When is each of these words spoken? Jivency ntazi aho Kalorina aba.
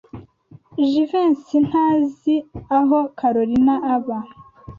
Jivency 0.89 1.57
ntazi 1.67 2.35
aho 2.77 2.97
Kalorina 3.17 3.75
aba. 3.93 4.17